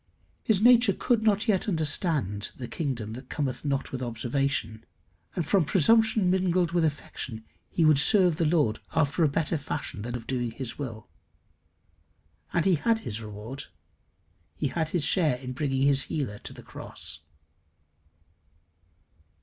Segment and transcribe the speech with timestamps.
[0.41, 4.83] His nature could not yet understand the kingdom that cometh not with observation,
[5.35, 10.01] and from presumption mingled with affection, he would serve the Lord after a better fashion
[10.01, 11.07] than that of doing his will.
[12.51, 13.65] And he had his reward.
[14.55, 17.19] He had his share in bringing his healer to the cross.